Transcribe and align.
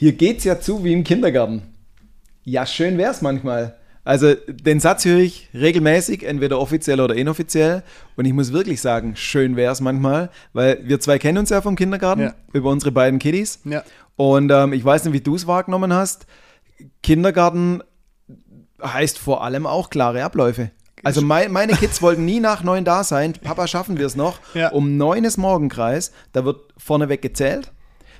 Hier 0.00 0.12
geht's 0.12 0.44
ja 0.44 0.58
zu 0.58 0.82
wie 0.82 0.94
im 0.94 1.04
Kindergarten. 1.04 1.60
Ja, 2.42 2.64
schön 2.64 2.96
wär's 2.96 3.20
manchmal. 3.20 3.76
Also 4.02 4.34
den 4.48 4.80
Satz 4.80 5.04
höre 5.04 5.18
ich 5.18 5.50
regelmäßig, 5.52 6.22
entweder 6.26 6.58
offiziell 6.58 7.02
oder 7.02 7.14
inoffiziell. 7.14 7.82
Und 8.16 8.24
ich 8.24 8.32
muss 8.32 8.50
wirklich 8.50 8.80
sagen, 8.80 9.14
schön 9.14 9.56
wär's 9.56 9.82
manchmal, 9.82 10.30
weil 10.54 10.80
wir 10.88 11.00
zwei 11.00 11.18
kennen 11.18 11.36
uns 11.36 11.50
ja 11.50 11.60
vom 11.60 11.76
Kindergarten 11.76 12.22
Ja. 12.22 12.34
über 12.54 12.70
unsere 12.70 12.92
beiden 12.92 13.18
Kiddies. 13.18 13.60
Ja. 13.64 13.82
Und 14.16 14.50
ähm, 14.50 14.72
ich 14.72 14.82
weiß 14.82 15.04
nicht, 15.04 15.12
wie 15.12 15.20
du 15.20 15.34
es 15.34 15.46
wahrgenommen 15.46 15.92
hast. 15.92 16.24
Kindergarten 17.02 17.82
heißt 18.82 19.18
vor 19.18 19.44
allem 19.44 19.66
auch 19.66 19.90
klare 19.90 20.24
Abläufe. 20.24 20.70
Also 21.04 21.20
mein, 21.20 21.52
meine 21.52 21.74
Kids 21.74 22.00
wollten 22.02 22.24
nie 22.24 22.40
nach 22.40 22.62
neun 22.64 22.86
da 22.86 23.04
sein. 23.04 23.34
Papa, 23.34 23.66
schaffen 23.66 23.98
wir 23.98 24.06
es 24.06 24.16
noch? 24.16 24.38
Ja. 24.54 24.70
Um 24.72 24.96
neun 24.96 25.24
ist 25.24 25.36
Morgenkreis. 25.36 26.12
Da 26.32 26.46
wird 26.46 26.72
vorneweg 26.78 27.20
gezählt. 27.20 27.70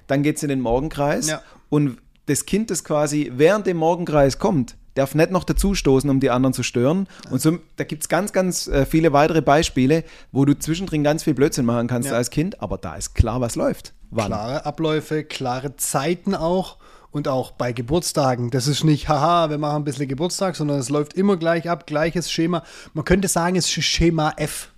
Dann 0.06 0.22
geht 0.22 0.36
es 0.36 0.42
in 0.42 0.50
den 0.50 0.60
Morgenkreis. 0.60 1.28
Und 1.70 1.96
das 2.26 2.44
Kind, 2.44 2.70
das 2.70 2.84
quasi 2.84 3.32
während 3.34 3.66
dem 3.66 3.78
Morgenkreis 3.78 4.38
kommt, 4.38 4.76
darf 4.94 5.14
nicht 5.14 5.30
noch 5.30 5.44
dazustoßen, 5.44 6.10
um 6.10 6.20
die 6.20 6.30
anderen 6.30 6.52
zu 6.52 6.62
stören. 6.62 7.08
Und 7.30 7.40
so, 7.40 7.58
da 7.76 7.84
gibt 7.84 8.02
es 8.02 8.08
ganz, 8.08 8.32
ganz 8.32 8.66
äh, 8.66 8.84
viele 8.84 9.12
weitere 9.12 9.40
Beispiele, 9.40 10.04
wo 10.32 10.44
du 10.44 10.58
zwischendrin 10.58 11.02
ganz 11.02 11.22
viel 11.22 11.34
Blödsinn 11.34 11.64
machen 11.64 11.86
kannst 11.88 12.10
Ja. 12.10 12.16
als 12.16 12.28
Kind. 12.30 12.60
Aber 12.60 12.76
da 12.76 12.96
ist 12.96 13.14
klar, 13.14 13.40
was 13.40 13.56
läuft. 13.56 13.94
Wann. 14.10 14.26
Klare 14.26 14.66
Abläufe, 14.66 15.24
klare 15.24 15.76
Zeiten 15.76 16.34
auch. 16.34 16.76
Und 17.12 17.26
auch 17.26 17.50
bei 17.50 17.72
Geburtstagen. 17.72 18.52
Das 18.52 18.68
ist 18.68 18.84
nicht, 18.84 19.08
haha, 19.08 19.50
wir 19.50 19.58
machen 19.58 19.82
ein 19.82 19.84
bisschen 19.84 20.06
Geburtstag, 20.06 20.54
sondern 20.54 20.78
es 20.78 20.90
läuft 20.90 21.14
immer 21.14 21.36
gleich 21.36 21.68
ab, 21.68 21.84
gleiches 21.88 22.30
Schema. 22.30 22.62
Man 22.94 23.04
könnte 23.04 23.26
sagen, 23.26 23.56
es 23.56 23.66
ist 23.66 23.82
Schema 23.84 24.32
F. 24.36 24.70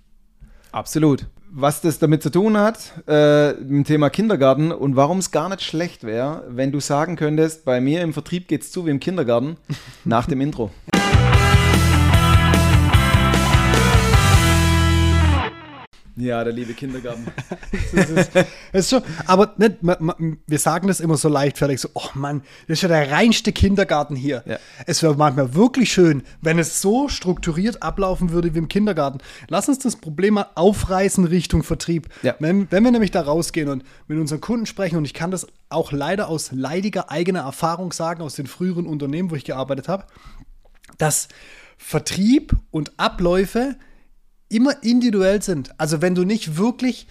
Absolut. 0.71 1.27
Was 1.55 1.81
das 1.81 1.99
damit 1.99 2.23
zu 2.23 2.31
tun 2.31 2.57
hat, 2.57 3.03
äh, 3.07 3.51
mit 3.51 3.69
dem 3.69 3.83
Thema 3.83 4.09
Kindergarten 4.09 4.71
und 4.71 4.95
warum 4.95 5.19
es 5.19 5.29
gar 5.29 5.49
nicht 5.49 5.61
schlecht 5.61 6.03
wäre, 6.03 6.45
wenn 6.49 6.71
du 6.71 6.79
sagen 6.79 7.15
könntest, 7.15 7.63
bei 7.63 7.79
mir 7.79 8.01
im 8.01 8.11
Vertrieb 8.11 8.47
geht's 8.47 8.71
zu 8.71 8.87
wie 8.87 8.89
im 8.89 8.99
Kindergarten, 8.99 9.57
nach 10.03 10.25
dem 10.25 10.41
Intro. 10.41 10.71
Ja, 16.15 16.43
der 16.43 16.53
liebe 16.53 16.73
Kindergarten. 16.73 17.25
Es 18.71 18.85
ist 18.85 18.89
schon, 18.89 19.03
aber 19.25 19.53
nicht, 19.57 19.81
ma- 19.83 19.97
ma- 19.99 20.15
wir 20.47 20.59
sagen 20.59 20.87
das 20.87 20.99
immer 20.99 21.17
so 21.17 21.29
leichtfertig, 21.29 21.79
so, 21.81 21.89
oh 21.93 22.09
Mann, 22.13 22.41
das 22.67 22.77
ist 22.77 22.81
ja 22.83 22.87
der 22.87 23.11
reinste 23.11 23.51
Kindergarten 23.51 24.15
hier. 24.15 24.43
Ja. 24.45 24.57
Es 24.85 25.01
wäre 25.03 25.15
manchmal 25.15 25.53
wirklich 25.55 25.91
schön, 25.91 26.23
wenn 26.41 26.59
es 26.59 26.81
so 26.81 27.07
strukturiert 27.07 27.81
ablaufen 27.83 28.31
würde 28.31 28.53
wie 28.53 28.59
im 28.59 28.67
Kindergarten. 28.67 29.19
Lass 29.47 29.69
uns 29.69 29.79
das 29.79 29.95
Problem 29.95 30.35
mal 30.35 30.47
aufreißen 30.55 31.25
Richtung 31.25 31.63
Vertrieb. 31.63 32.09
Ja. 32.23 32.35
Wenn, 32.39 32.67
wenn 32.71 32.83
wir 32.83 32.91
nämlich 32.91 33.11
da 33.11 33.21
rausgehen 33.21 33.69
und 33.69 33.83
mit 34.07 34.19
unseren 34.19 34.41
Kunden 34.41 34.65
sprechen, 34.65 34.97
und 34.97 35.05
ich 35.05 35.13
kann 35.13 35.31
das 35.31 35.47
auch 35.69 35.91
leider 35.91 36.27
aus 36.29 36.51
leidiger 36.51 37.09
eigener 37.11 37.41
Erfahrung 37.41 37.91
sagen, 37.91 38.21
aus 38.21 38.35
den 38.35 38.47
früheren 38.47 38.85
Unternehmen, 38.87 39.31
wo 39.31 39.35
ich 39.35 39.45
gearbeitet 39.45 39.87
habe, 39.87 40.05
dass 40.97 41.27
Vertrieb 41.77 42.55
und 42.71 42.91
Abläufe 42.97 43.75
immer 44.53 44.83
individuell 44.83 45.41
sind. 45.41 45.77
Also 45.79 46.01
wenn 46.01 46.15
du 46.15 46.23
nicht 46.23 46.57
wirklich 46.57 47.07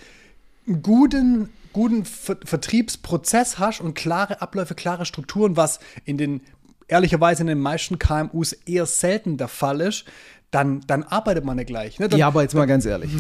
einen 0.67 0.83
guten, 0.83 1.49
guten 1.73 2.05
Ver 2.05 2.37
Vertriebsprozess 2.45 3.59
hast 3.59 3.81
und 3.81 3.95
klare 3.95 4.41
Abläufe, 4.41 4.75
klare 4.75 5.07
Strukturen, 5.07 5.57
was 5.57 5.81
in 6.05 6.19
den 6.19 6.41
ehrlicherweise 6.89 7.43
in 7.43 7.47
den 7.47 7.61
meisten 7.61 7.99
KMUs 7.99 8.53
eher 8.53 8.87
selten 8.87 9.39
der 9.39 9.49
Fall 9.49 9.81
ist, 9.81 10.05
dann, 10.53 10.83
dann 10.87 11.03
arbeitet 11.03 11.45
man 11.45 11.57
nicht 11.57 11.67
gleich. 11.67 11.99
Ne? 11.99 12.09
Dann, 12.09 12.19
Ja, 12.21 12.29
aber 12.29 12.43
jetzt 12.43 12.55
mal 12.55 12.67
ganz 12.67 12.85
ehrlich. 12.87 13.11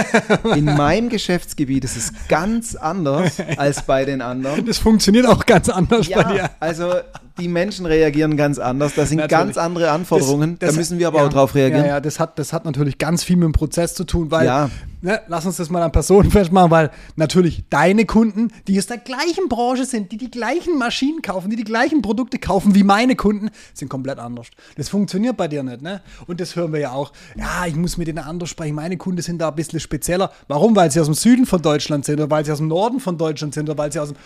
In 0.56 0.66
meinem 0.66 1.08
Geschäftsgebiet 1.08 1.84
ist 1.84 1.96
es 1.96 2.12
ganz 2.28 2.76
anders 2.76 3.38
als 3.56 3.82
bei 3.82 4.04
den 4.04 4.20
anderen. 4.20 4.64
Das 4.66 4.78
funktioniert 4.78 5.26
auch 5.26 5.44
ganz 5.46 5.68
anders 5.68 6.08
bei 6.08 6.22
dir. 6.22 6.36
Ja, 6.36 6.50
also 6.60 6.92
die 7.40 7.48
Menschen 7.48 7.86
reagieren 7.86 8.36
ganz 8.36 8.58
anders. 8.58 8.94
Das 8.94 9.08
sind 9.08 9.18
Natürlich. 9.18 9.46
ganz 9.46 9.56
andere 9.56 9.90
Anforderungen. 9.90 10.58
Das- 10.58 10.68
das- 10.68 10.74
da 10.74 10.80
müssen 10.80 10.98
wir 10.98 11.08
aber 11.08 11.18
ja, 11.20 11.24
auch 11.26 11.30
drauf 11.32 11.54
reagieren. 11.54 11.84
Ja, 11.86 11.92
ja, 11.92 12.00
das 12.00 12.20
hat, 12.20 12.38
das 12.38 12.52
hat 12.52 12.64
natürlich 12.66 12.98
ganz 12.98 13.24
viel 13.24 13.36
mit 13.36 13.46
dem 13.46 13.52
Prozess 13.52 13.94
zu 13.94 14.04
tun, 14.04 14.30
weil, 14.30 14.44
Ja. 14.46 14.70
Ne, 15.02 15.20
lass 15.28 15.44
uns 15.44 15.56
das 15.56 15.68
mal 15.68 15.82
an 15.82 15.92
Personen 15.92 16.30
festmachen, 16.30 16.70
weil 16.70 16.90
natürlich 17.16 17.64
deine 17.68 18.06
Kunden, 18.06 18.48
die 18.66 18.78
aus 18.78 18.86
der 18.86 18.98
gleichen 18.98 19.48
Branche 19.48 19.84
sind, 19.84 20.12
die 20.12 20.16
die 20.16 20.30
gleichen 20.30 20.78
Maschinen 20.78 21.20
kaufen, 21.20 21.50
die 21.50 21.56
die 21.56 21.64
gleichen 21.64 22.00
Produkte 22.00 22.38
kaufen 22.38 22.74
wie 22.74 22.84
meine 22.84 23.16
Kunden, 23.16 23.50
sind 23.74 23.88
komplett 23.88 24.18
anders. 24.18 24.48
Das 24.76 24.88
funktioniert 24.88 25.36
bei 25.36 25.48
dir 25.48 25.62
nicht, 25.62 25.82
ne? 25.82 26.00
Und 26.26 26.40
das 26.40 26.56
hören 26.56 26.72
wir 26.72 26.80
ja 26.80 26.92
auch. 26.92 27.12
Ja, 27.36 27.66
ich 27.66 27.74
muss 27.74 27.96
mit 27.96 28.08
denen 28.08 28.18
anders 28.18 28.48
sprechen. 28.48 28.74
Meine 28.74 28.96
Kunden 28.96 29.22
sind 29.22 29.38
da 29.38 29.48
ein 29.48 29.54
bisschen 29.54 29.80
spezieller. 29.80 30.32
Warum? 30.48 30.74
Weil 30.76 30.90
sie 30.90 31.00
aus 31.00 31.06
dem 31.06 31.14
Süden 31.14 31.46
von 31.46 31.60
Deutschland 31.60 32.04
sind 32.04 32.20
oder 32.20 32.30
weil 32.30 32.44
sie 32.44 32.52
aus 32.52 32.58
dem 32.58 32.68
Norden 32.68 33.00
von 33.00 33.18
Deutschland 33.18 33.54
sind 33.54 33.68
oder 33.68 33.78
weil 33.78 33.92
sie 33.92 33.98
aus 33.98 34.08
dem, 34.08 34.16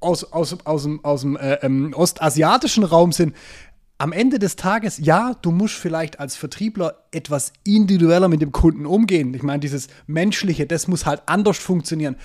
aus, 0.00 0.24
aus, 0.32 0.56
aus 0.64 0.82
dem, 0.82 1.04
aus 1.04 1.22
dem 1.22 1.36
äh, 1.36 1.54
ähm, 1.62 1.92
ostasiatischen 1.96 2.84
Raum 2.84 3.12
sind 3.12 3.34
am 3.98 4.12
Ende 4.12 4.38
des 4.38 4.56
Tages, 4.56 4.98
ja, 4.98 5.34
du 5.40 5.50
musst 5.50 5.74
vielleicht 5.74 6.20
als 6.20 6.36
Vertriebler 6.36 7.06
etwas 7.12 7.52
individueller 7.64 8.28
mit 8.28 8.42
dem 8.42 8.52
Kunden 8.52 8.84
umgehen. 8.84 9.32
Ich 9.34 9.42
meine, 9.42 9.60
dieses 9.60 9.88
Menschliche, 10.06 10.66
das 10.66 10.86
muss 10.86 11.06
halt 11.06 11.22
anders 11.26 11.56
funktionieren. 11.56 12.16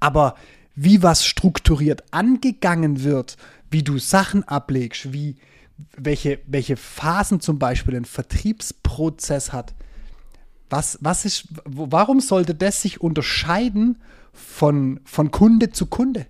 Aber 0.00 0.34
wie 0.74 1.02
was 1.02 1.24
strukturiert 1.24 2.02
angegangen 2.10 3.04
wird, 3.04 3.36
wie 3.70 3.82
du 3.82 3.98
Sachen 3.98 4.44
ablegst, 4.44 5.12
wie, 5.12 5.36
welche, 5.96 6.40
welche 6.46 6.76
Phasen 6.76 7.40
zum 7.40 7.58
Beispiel 7.58 7.96
ein 7.96 8.04
Vertriebsprozess 8.04 9.52
hat, 9.52 9.74
was, 10.68 10.98
was 11.00 11.24
ist, 11.24 11.48
warum 11.64 12.20
sollte 12.20 12.54
das 12.54 12.82
sich 12.82 13.00
unterscheiden 13.00 13.98
von, 14.32 15.00
von 15.04 15.30
Kunde 15.30 15.70
zu 15.70 15.86
Kunde? 15.86 16.26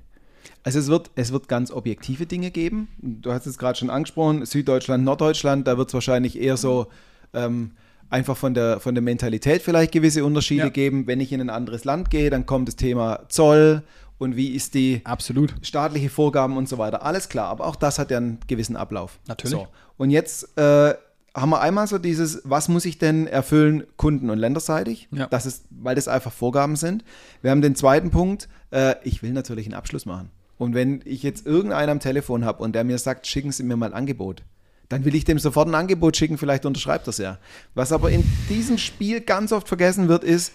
Also 0.65 0.79
es 0.79 0.89
wird, 0.89 1.11
es 1.15 1.31
wird 1.31 1.47
ganz 1.47 1.71
objektive 1.71 2.27
Dinge 2.27 2.51
geben. 2.51 2.89
Du 2.99 3.33
hast 3.33 3.47
es 3.47 3.59
gerade 3.59 3.79
schon 3.79 3.91
angesprochen, 3.91 4.45
Süddeutschland, 4.47 5.05
Norddeutschland, 5.05 5.69
da 5.69 5.77
wird 5.79 5.89
es 5.89 5.95
wahrscheinlich 5.95 6.41
eher 6.41 6.57
so 6.57 6.87
ähm, 7.35 7.73
einfach 8.11 8.37
von 8.37 8.55
der, 8.55 8.81
von 8.81 8.95
der 8.95 9.03
Mentalität 9.03 9.61
vielleicht 9.63 9.93
gewisse 9.93 10.25
Unterschiede 10.25 10.65
Ja. 10.65 10.69
geben. 10.71 11.07
Wenn 11.07 11.21
ich 11.21 11.33
in 11.33 11.41
ein 11.43 11.51
anderes 11.51 11.85
Land 11.85 12.11
gehe, 12.11 12.31
dann 12.31 12.47
kommt 12.47 12.69
das 12.69 12.77
Thema 12.77 13.21
Zoll 13.29 13.83
und 14.17 14.37
wie 14.37 14.55
ist 14.55 14.73
die 14.75 15.03
Absolut. 15.05 15.55
staatliche 15.63 16.09
Vorgaben 16.09 16.57
und 16.57 16.67
so 16.69 16.79
weiter. 16.79 17.03
Alles 17.05 17.29
klar, 17.29 17.49
aber 17.49 17.67
auch 17.67 17.77
das 17.77 17.99
hat 17.99 18.11
ja 18.11 18.17
einen 18.17 18.39
gewissen 18.47 18.77
Ablauf. 18.77 19.19
Natürlich. 19.29 19.53
So. 19.55 19.69
Und 19.99 20.11
jetzt 20.11 20.57
äh, 20.57 20.95
haben 21.35 21.51
wir 21.51 21.61
einmal 21.61 21.87
so 21.89 21.99
dieses, 21.99 22.41
was 22.45 22.69
muss 22.69 22.85
ich 22.87 22.97
denn 22.99 23.27
erfüllen, 23.27 23.85
kunden- 23.97 24.31
und 24.31 24.39
länderseitig? 24.39 25.09
Ja. 25.11 25.27
Das 25.27 25.45
ist, 25.45 25.65
weil 25.71 25.95
das 25.97 26.09
einfach 26.09 26.33
Vorgaben 26.33 26.77
sind. 26.77 27.05
Wir 27.43 27.51
haben 27.51 27.61
den 27.61 27.75
zweiten 27.75 28.11
Punkt, 28.11 28.49
äh, 28.71 28.95
ich 29.05 29.23
will 29.23 29.33
natürlich 29.33 29.67
einen 29.67 29.75
Abschluss 29.75 30.07
machen. 30.07 30.31
Und 30.59 30.75
wenn 30.75 31.01
ich 31.05 31.23
jetzt 31.23 31.47
irgendeinen 31.47 31.91
am 31.91 32.01
Telefon 32.01 32.45
habe 32.45 32.63
und 32.63 32.75
der 32.75 32.85
mir 32.85 32.99
sagt, 32.99 33.27
schicken 33.27 33.53
Sie 33.53 33.63
mir 33.63 33.77
mal 33.77 33.87
ein 33.87 33.93
Angebot, 33.93 34.43
dann 34.89 35.05
will 35.05 35.15
ich 35.15 35.25
dem 35.25 35.39
sofort 35.39 35.69
ein 35.69 35.75
Angebot 35.75 36.17
schicken, 36.17 36.39
vielleicht 36.39 36.67
unterschreibt 36.67 37.09
das 37.09 37.19
ja. 37.19 37.39
Was 37.75 37.93
aber 37.93 38.11
in 38.11 38.25
diesem 38.49 38.79
Spiel 38.79 39.21
ganz 39.21 39.53
oft 39.53 39.67
vergessen 39.67 40.09
wird, 40.09 40.25
ist, 40.25 40.53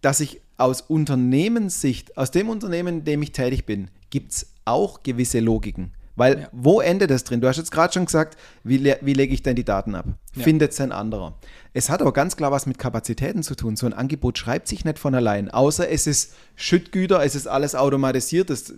dass 0.00 0.20
ich 0.20 0.40
aus 0.56 0.80
Unternehmenssicht, 0.80 2.16
aus 2.16 2.30
dem 2.30 2.48
Unternehmen, 2.48 2.98
in 2.98 3.04
dem 3.04 3.22
ich 3.22 3.32
tätig 3.32 3.66
bin, 3.66 3.88
gibt 4.10 4.32
es 4.32 4.46
auch 4.64 5.02
gewisse 5.02 5.40
Logiken. 5.40 5.92
Weil 6.16 6.40
Ja. 6.40 6.48
wo 6.52 6.80
endet 6.80 7.10
das 7.10 7.24
drin? 7.24 7.40
Du 7.40 7.46
hast 7.48 7.58
jetzt 7.58 7.70
gerade 7.70 7.92
schon 7.92 8.06
gesagt, 8.06 8.36
wie, 8.64 8.78
le 8.78 8.98
wie 9.02 9.12
lege 9.12 9.34
ich 9.34 9.42
denn 9.42 9.54
die 9.54 9.64
Daten 9.64 9.94
ab? 9.94 10.06
Ja. 10.34 10.42
Findet 10.42 10.72
es 10.72 10.80
ein 10.80 10.90
anderer? 10.92 11.38
Es 11.74 11.90
hat 11.90 12.00
aber 12.00 12.12
ganz 12.12 12.36
klar 12.36 12.50
was 12.50 12.64
mit 12.66 12.78
Kapazitäten 12.78 13.42
zu 13.42 13.54
tun. 13.54 13.76
So 13.76 13.86
ein 13.86 13.92
Angebot 13.92 14.38
schreibt 14.38 14.66
sich 14.66 14.84
nicht 14.84 14.98
von 14.98 15.14
allein, 15.14 15.50
außer 15.50 15.88
es 15.90 16.06
ist 16.06 16.34
Schüttgüter, 16.54 17.22
es 17.22 17.34
ist 17.34 17.46
alles 17.46 17.74
automatisiert. 17.74 18.48
Das 18.50 18.72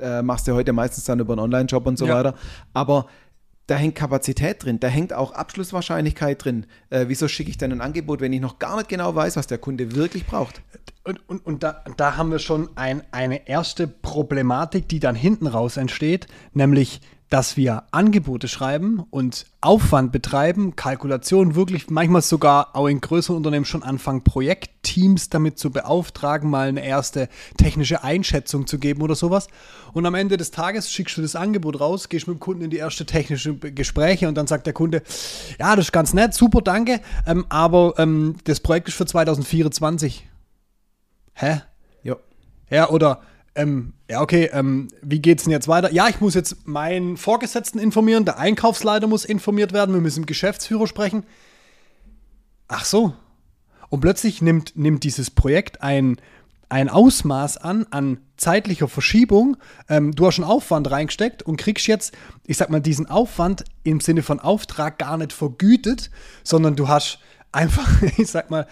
äh, 0.00 0.22
machst 0.22 0.46
du 0.46 0.52
heute 0.54 0.72
meistens 0.72 1.04
dann 1.04 1.18
über 1.18 1.32
einen 1.32 1.40
Online-Job 1.40 1.86
und 1.86 1.96
so 1.98 2.06
Ja. 2.06 2.14
weiter. 2.16 2.34
Aber 2.74 3.06
da 3.66 3.76
hängt 3.76 3.94
Kapazität 3.94 4.64
drin, 4.64 4.80
da 4.80 4.88
hängt 4.88 5.12
auch 5.12 5.32
Abschlusswahrscheinlichkeit 5.32 6.44
drin. 6.44 6.66
Äh, 6.90 7.04
wieso 7.08 7.28
schicke 7.28 7.50
ich 7.50 7.56
denn 7.58 7.72
ein 7.72 7.80
Angebot, 7.80 8.20
wenn 8.20 8.32
ich 8.32 8.40
noch 8.40 8.58
gar 8.58 8.76
nicht 8.76 8.88
genau 8.88 9.14
weiß, 9.14 9.36
was 9.36 9.46
der 9.46 9.58
Kunde 9.58 9.94
wirklich 9.94 10.26
braucht? 10.26 10.60
Und, 11.10 11.28
und, 11.28 11.46
und 11.46 11.62
da, 11.62 11.82
da 11.96 12.16
haben 12.16 12.30
wir 12.30 12.38
schon 12.38 12.70
ein, 12.76 13.02
eine 13.10 13.48
erste 13.48 13.88
Problematik, 13.88 14.88
die 14.88 15.00
dann 15.00 15.16
hinten 15.16 15.48
raus 15.48 15.76
entsteht, 15.76 16.28
nämlich, 16.54 17.00
dass 17.30 17.56
wir 17.56 17.84
Angebote 17.92 18.48
schreiben 18.48 19.04
und 19.10 19.46
Aufwand 19.60 20.10
betreiben, 20.10 20.74
Kalkulation 20.74 21.54
wirklich 21.54 21.88
manchmal 21.88 22.22
sogar 22.22 22.74
auch 22.74 22.88
in 22.88 23.00
größeren 23.00 23.36
Unternehmen 23.36 23.64
schon 23.64 23.84
anfangen, 23.84 24.24
Projektteams 24.24 25.28
damit 25.30 25.56
zu 25.56 25.70
beauftragen, 25.70 26.50
mal 26.50 26.68
eine 26.68 26.84
erste 26.84 27.28
technische 27.56 28.02
Einschätzung 28.02 28.66
zu 28.66 28.78
geben 28.80 29.00
oder 29.00 29.14
sowas. 29.14 29.46
Und 29.92 30.06
am 30.06 30.16
Ende 30.16 30.36
des 30.36 30.50
Tages 30.50 30.90
schickst 30.90 31.18
du 31.18 31.22
das 31.22 31.36
Angebot 31.36 31.78
raus, 31.78 32.08
gehst 32.08 32.26
mit 32.26 32.38
dem 32.38 32.40
Kunden 32.40 32.64
in 32.64 32.70
die 32.70 32.78
erste 32.78 33.06
technische 33.06 33.54
Gespräche 33.54 34.26
und 34.26 34.34
dann 34.34 34.48
sagt 34.48 34.66
der 34.66 34.74
Kunde, 34.74 35.02
ja, 35.60 35.76
das 35.76 35.86
ist 35.86 35.92
ganz 35.92 36.12
nett, 36.12 36.34
super, 36.34 36.62
danke, 36.62 37.00
ähm, 37.26 37.46
aber 37.48 37.94
ähm, 37.98 38.36
das 38.44 38.58
Projekt 38.58 38.88
ist 38.88 38.94
für 38.94 39.06
2024. 39.06 40.29
Hä? 41.40 41.62
Ja. 42.02 42.16
Ja, 42.68 42.90
oder, 42.90 43.22
ähm, 43.54 43.94
ja, 44.10 44.20
okay, 44.20 44.50
ähm, 44.52 44.88
wie 45.00 45.20
geht's 45.20 45.44
denn 45.44 45.52
jetzt 45.52 45.68
weiter? 45.68 45.90
Ja, 45.90 46.08
ich 46.08 46.20
muss 46.20 46.34
jetzt 46.34 46.68
meinen 46.68 47.16
Vorgesetzten 47.16 47.78
informieren, 47.78 48.26
der 48.26 48.38
Einkaufsleiter 48.38 49.06
muss 49.06 49.24
informiert 49.24 49.72
werden, 49.72 49.94
wir 49.94 50.02
müssen 50.02 50.20
mit 50.20 50.28
dem 50.28 50.32
Geschäftsführer 50.32 50.86
sprechen. 50.86 51.24
Ach 52.68 52.84
so. 52.84 53.14
Und 53.88 54.00
plötzlich 54.00 54.42
nimmt, 54.42 54.76
nimmt 54.76 55.02
dieses 55.02 55.30
Projekt 55.30 55.82
ein, 55.82 56.18
ein 56.68 56.90
Ausmaß 56.90 57.56
an, 57.56 57.86
an 57.90 58.18
zeitlicher 58.36 58.86
Verschiebung. 58.86 59.56
Ähm, 59.88 60.14
du 60.14 60.26
hast 60.26 60.38
einen 60.38 60.48
Aufwand 60.48 60.90
reingesteckt 60.90 61.42
und 61.42 61.56
kriegst 61.56 61.86
jetzt, 61.86 62.12
ich 62.46 62.58
sag 62.58 62.68
mal, 62.68 62.80
diesen 62.80 63.08
Aufwand 63.08 63.64
im 63.82 64.00
Sinne 64.00 64.22
von 64.22 64.40
Auftrag 64.40 64.98
gar 64.98 65.16
nicht 65.16 65.32
vergütet, 65.32 66.10
sondern 66.44 66.76
du 66.76 66.86
hast 66.88 67.18
einfach, 67.50 68.02
ich 68.18 68.30
sag 68.30 68.50
mal, 68.50 68.66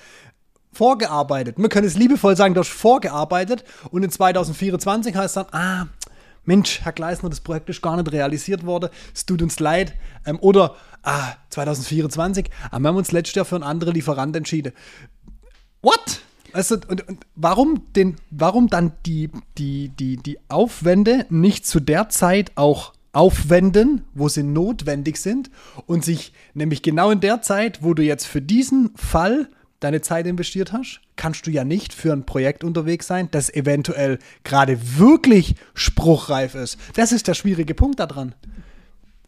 vorgearbeitet. 0.78 1.58
Man 1.58 1.70
könnte 1.70 1.88
es 1.88 1.96
liebevoll 1.96 2.36
sagen, 2.36 2.54
du 2.54 2.60
hast 2.60 2.70
vorgearbeitet 2.70 3.64
und 3.90 4.04
in 4.04 4.10
2024 4.10 5.16
heißt 5.16 5.36
dann, 5.36 5.46
ah, 5.50 5.86
Mensch, 6.44 6.82
Herr 6.82 6.92
Gleisner, 6.92 7.28
das 7.28 7.40
Projekt 7.40 7.68
ist 7.68 7.82
gar 7.82 7.96
nicht 7.96 8.12
realisiert 8.12 8.64
worden, 8.64 8.88
es 9.12 9.26
tut 9.26 9.42
uns 9.42 9.58
leid. 9.58 9.94
Ähm, 10.24 10.38
oder, 10.40 10.76
ah, 11.02 11.32
2024, 11.50 12.48
ah, 12.70 12.78
wir 12.78 12.88
haben 12.88 12.96
uns 12.96 13.10
letztes 13.10 13.34
Jahr 13.34 13.44
für 13.44 13.56
einen 13.56 13.64
anderen 13.64 13.92
Lieferant 13.92 14.36
entschieden. 14.36 14.72
What? 15.82 16.20
Also, 16.52 16.76
und, 16.86 17.08
und 17.08 17.26
warum, 17.34 17.82
den, 17.96 18.16
warum 18.30 18.68
dann 18.68 18.92
die, 19.04 19.30
die, 19.58 19.88
die, 19.88 20.16
die 20.16 20.38
Aufwände 20.48 21.26
nicht 21.28 21.66
zu 21.66 21.80
der 21.80 22.08
Zeit 22.08 22.52
auch 22.54 22.92
aufwenden, 23.12 24.04
wo 24.14 24.28
sie 24.28 24.44
notwendig 24.44 25.16
sind 25.16 25.50
und 25.86 26.04
sich 26.04 26.32
nämlich 26.54 26.82
genau 26.82 27.10
in 27.10 27.20
der 27.20 27.42
Zeit, 27.42 27.82
wo 27.82 27.94
du 27.94 28.04
jetzt 28.04 28.26
für 28.26 28.40
diesen 28.40 28.90
Fall 28.94 29.48
deine 29.80 30.00
Zeit 30.00 30.26
investiert 30.26 30.72
hast, 30.72 31.00
kannst 31.16 31.46
du 31.46 31.50
ja 31.50 31.64
nicht 31.64 31.92
für 31.92 32.12
ein 32.12 32.26
Projekt 32.26 32.64
unterwegs 32.64 33.06
sein, 33.06 33.28
das 33.30 33.52
eventuell 33.52 34.18
gerade 34.44 34.78
wirklich 34.98 35.54
spruchreif 35.74 36.54
ist. 36.54 36.78
Das 36.94 37.12
ist 37.12 37.28
der 37.28 37.34
schwierige 37.34 37.74
Punkt 37.74 38.00
daran. 38.00 38.34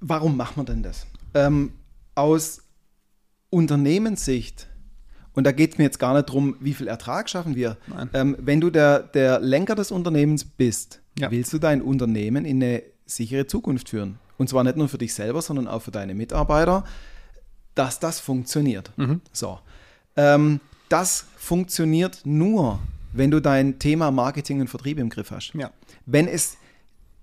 Warum 0.01 0.37
machen 0.37 0.57
wir 0.57 0.65
denn 0.65 0.83
das? 0.83 1.07
Ähm, 1.35 1.73
aus 2.15 2.63
Unternehmenssicht, 3.51 4.67
und 5.35 5.45
da 5.45 5.53
geht 5.53 5.73
es 5.73 5.79
mir 5.79 5.85
jetzt 5.85 5.99
gar 5.99 6.15
nicht 6.15 6.29
darum, 6.29 6.57
wie 6.61 6.75
viel 6.75 6.89
Ertrag 6.89 7.31
schaffen 7.31 7.55
wir. 7.55 7.77
Ähm, 8.13 8.37
wenn 8.41 8.61
du 8.61 8.71
der, 8.71 9.01
der 9.01 9.39
Lenker 9.41 9.77
des 9.77 9.93
Unternehmens 9.93 10.45
bist, 10.45 11.01
ja. 11.19 11.31
willst 11.31 11.53
du 11.53 11.59
dein 11.59 11.83
Unternehmen 11.83 12.45
in 12.45 12.63
eine 12.63 12.83
sichere 13.07 13.47
Zukunft 13.47 13.91
führen. 13.91 14.19
Und 14.39 14.49
zwar 14.49 14.65
nicht 14.65 14.77
nur 14.77 14.89
für 14.89 14.99
dich 14.99 15.15
selber, 15.15 15.43
sondern 15.43 15.69
auch 15.69 15.83
für 15.83 15.91
deine 15.91 16.15
Mitarbeiter, 16.15 16.85
dass 17.75 18.01
das 18.01 18.21
funktioniert. 18.21 18.91
Mhm. 18.97 19.21
So. 19.33 19.61
Ähm, 20.17 20.61
das 20.89 21.27
funktioniert 21.37 22.21
nur, 22.25 22.81
wenn 23.13 23.31
du 23.31 23.41
dein 23.41 23.79
Thema 23.79 24.11
Marketing 24.11 24.61
und 24.61 24.69
Vertrieb 24.69 24.99
im 24.99 25.09
Griff 25.09 25.31
hast. 25.31 25.53
Ja. 25.55 25.71
Wenn 26.07 26.29
es 26.29 26.57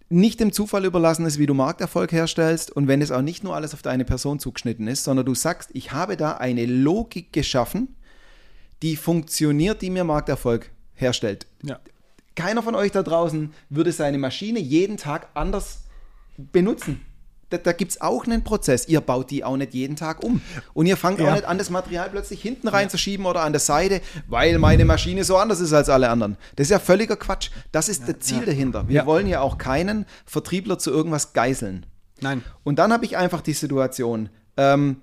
nicht 0.10 0.40
dem 0.40 0.54
Zufall 0.54 0.86
überlassen 0.86 1.26
ist, 1.26 1.38
wie 1.38 1.46
du 1.46 1.54
Markterfolg 1.54 2.12
herstellst 2.12 2.72
und 2.72 2.88
wenn 2.88 3.02
es 3.02 3.12
auch 3.12 3.22
nicht 3.22 3.44
nur 3.44 3.56
alles 3.56 3.74
auf 3.74 3.82
deine 3.82 4.06
Person 4.06 4.40
zugeschnitten 4.40 4.88
ist, 4.88 5.04
sondern 5.04 5.26
du 5.26 5.36
sagst, 5.36 5.70
ich 5.74 5.92
habe 5.92 6.16
da 6.16 6.38
eine 6.38 6.66
Logik 6.66 7.34
geschaffen, 7.34 7.96
die 8.82 8.96
funktioniert, 8.96 9.82
die 9.82 9.90
mir 9.90 10.04
Markterfolg 10.04 10.72
herstellt. 10.94 11.46
Ja. 11.64 11.80
Keiner 12.36 12.64
von 12.64 12.76
euch 12.76 12.92
da 12.92 13.04
draußen 13.04 13.54
würde 13.70 13.92
seine 13.92 14.18
Maschine 14.18 14.60
jeden 14.60 14.98
Tag 14.98 15.28
anders 15.34 15.82
benutzen 16.38 17.02
da, 17.50 17.58
da 17.58 17.72
gibt 17.72 17.92
es 17.92 18.02
auch 18.02 18.26
einen 18.26 18.44
Prozess. 18.44 18.88
Ihr 18.88 19.02
baut 19.02 19.32
die 19.32 19.44
auch 19.44 19.56
nicht 19.58 19.74
jeden 19.74 19.96
Tag 19.96 20.24
um. 20.24 20.42
Und 20.74 20.86
ihr 20.86 20.98
fangt 20.98 21.20
ja. 21.20 21.30
auch 21.30 21.34
nicht 21.34 21.46
an, 21.46 21.58
das 21.58 21.70
Material 21.70 22.10
plötzlich 22.10 22.42
hinten 22.42 22.68
reinzuschieben 22.68 23.26
oder 23.26 23.42
an 23.42 23.54
der 23.54 23.60
Seite, 23.60 24.02
weil 24.28 24.60
meine 24.60 24.86
Maschine 24.86 25.24
so 25.24 25.38
anders 25.38 25.60
ist 25.60 25.74
als 25.74 25.90
alle 25.90 26.10
anderen. 26.10 26.38
Das 26.56 26.66
ist 26.66 26.72
ja 26.72 26.80
völliger 26.80 27.16
Quatsch. 27.16 27.52
Das 27.72 27.90
ist 27.90 28.08
ja, 28.08 28.14
das 28.14 28.26
Ziel 28.26 28.40
ja. 28.40 28.46
dahinter. 28.46 28.88
Wir 28.90 29.06
wollen 29.06 29.28
ja 29.28 29.42
auch 29.42 29.58
keinen 29.58 30.06
Vertriebler 30.26 30.78
zu 30.78 30.92
irgendwas 30.92 31.34
geißeln. 31.34 31.86
Nein. 32.20 32.44
Und 32.64 32.80
dann 32.80 32.92
habe 32.92 33.06
ich 33.06 33.16
einfach 33.16 33.42
die 33.42 33.54
Situation. 33.54 34.30
Ähm, 34.58 34.98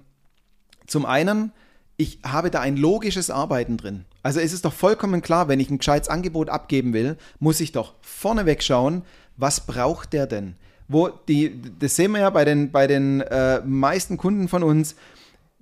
zum 0.87 1.07
einen, 1.07 1.53
ich 1.97 2.19
habe 2.27 2.51
da 2.51 2.61
ein 2.61 2.77
logisches 2.77 3.31
Arbeiten 3.31 3.77
drin. 3.77 4.05
Also 4.23 4.41
es 4.41 4.53
ist 4.53 4.65
doch 4.65 4.73
vollkommen 4.73 5.23
klar, 5.23 5.49
wenn 5.49 5.61
ich 5.61 5.71
ein 5.71 5.79
gescheites 5.79 6.09
Angebot 6.09 6.49
abgeben 6.51 6.93
will, 6.93 7.17
muss 7.39 7.61
ich 7.61 7.73
doch 7.73 7.95
vorneweg 8.01 8.63
schauen, 8.63 9.03
was 9.37 9.61
braucht 9.61 10.13
der 10.13 10.27
denn? 10.27 10.57
Wo 10.89 11.09
die, 11.09 11.61
das 11.79 11.97
sehen 11.97 12.13
wir 12.13 12.21
ja 12.21 12.31
bei 12.31 12.45
den, 12.45 12.71
bei 12.71 12.87
den 12.87 13.21
äh, 13.23 13.61
meisten 13.65 14.17
Kunden 14.17 14.49
von 14.49 14.63
uns, 14.63 14.97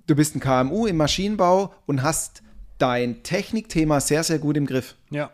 du 0.07 0.15
bist 0.15 0.35
ein 0.35 0.39
KMU 0.39 0.85
im 0.85 0.97
Maschinenbau 0.97 1.73
und 1.85 2.03
hast 2.03 2.43
dein 2.77 3.23
Technikthema 3.23 3.99
sehr, 4.01 4.23
sehr 4.23 4.39
gut 4.39 4.57
im 4.57 4.65
Griff. 4.65 4.95
Ja. 5.09 5.31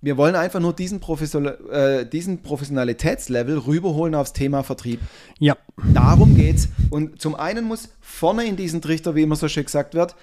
Wir 0.00 0.16
wollen 0.16 0.34
einfach 0.34 0.58
nur 0.58 0.72
diesen, 0.72 0.98
Profession 0.98 1.46
äh, 1.46 2.04
diesen 2.04 2.42
Professionalitätslevel 2.42 3.58
rüberholen 3.58 4.16
aufs 4.16 4.32
Thema 4.32 4.64
Vertrieb. 4.64 5.00
Ja. 5.38 5.56
Darum 5.94 6.34
geht's. 6.34 6.68
Und 6.90 7.20
zum 7.20 7.36
einen 7.36 7.64
muss 7.64 7.90
vorne 8.00 8.44
in 8.44 8.56
diesen 8.56 8.82
Trichter, 8.82 9.14
wie 9.14 9.22
immer 9.22 9.36
so 9.36 9.46
schön 9.46 9.64
gesagt 9.64 9.94
wird, 9.94 10.16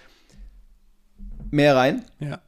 mehr 1.50 1.78
rein. 1.78 2.04
Ja. 2.20 2.42